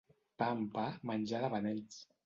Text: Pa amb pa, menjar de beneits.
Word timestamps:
Pa 0.43 0.47
amb 0.53 0.71
pa, 0.79 0.87
menjar 1.13 1.47
de 1.47 1.55
beneits. 1.59 2.05